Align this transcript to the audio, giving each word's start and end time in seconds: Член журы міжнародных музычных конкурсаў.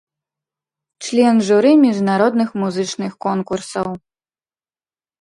Член 1.07 1.35
журы 1.51 1.71
міжнародных 1.85 2.49
музычных 2.65 3.11
конкурсаў. 3.29 3.87